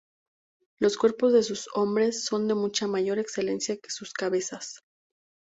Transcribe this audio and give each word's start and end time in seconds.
Los 0.79 0.97
cuerpos 0.97 1.31
de 1.31 1.43
sus 1.43 1.69
hombres 1.75 2.25
son 2.25 2.47
de 2.47 2.55
mucha 2.55 2.87
mayor 2.87 3.19
excelencia 3.19 3.77
que 3.77 3.91
sus 3.91 4.13
cabezas. 4.13 4.79